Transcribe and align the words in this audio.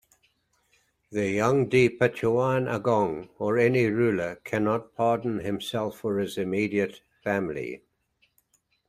The 1.11 1.27
Yang 1.29 1.69
di-Pertuan 1.69 2.67
Agong 2.67 3.29
or 3.37 3.59
any 3.59 3.85
ruler 3.85 4.41
cannot 4.43 4.95
pardon 4.95 5.37
himself 5.37 6.03
or 6.03 6.17
his 6.17 6.39
immediate 6.39 7.01
family. 7.23 7.83